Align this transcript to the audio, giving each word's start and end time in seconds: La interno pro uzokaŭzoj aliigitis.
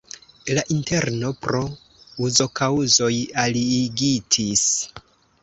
La 0.57 0.61
interno 0.75 1.29
pro 1.47 1.59
uzokaŭzoj 2.29 3.11
aliigitis. 3.45 4.67